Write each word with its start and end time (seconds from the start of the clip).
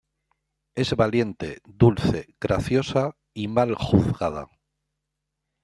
Es 0.73 0.95
valiente, 0.97 1.61
dulce, 1.63 2.33
graciosa 2.39 3.15
y 3.35 3.47
mal 3.47 3.75
juzgada. 3.75 4.47